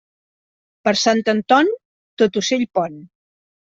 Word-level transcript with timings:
Per 0.89 0.93
Sant 1.03 1.23
Anton, 1.35 1.71
tot 2.25 2.43
ocell 2.45 2.69
pon. 2.79 3.03